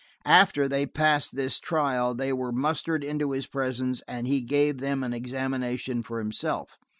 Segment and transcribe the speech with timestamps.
[0.25, 5.03] After, they passed this trial they were mustered into his presence, and he gave them
[5.03, 6.79] an examination for himself.